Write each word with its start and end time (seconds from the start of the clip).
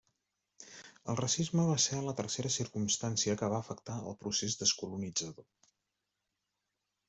El 1.13 1.19
racisme 1.19 1.65
va 1.67 1.75
ser 1.83 1.99
la 2.07 2.15
tercera 2.21 2.53
circumstància 2.57 3.37
que 3.43 3.53
va 3.53 3.61
afectar 3.67 4.01
el 4.13 4.19
procés 4.25 4.59
descolonitzador. 4.65 5.51